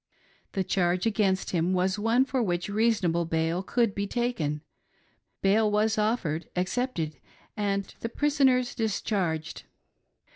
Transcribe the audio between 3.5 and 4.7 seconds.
could be taken: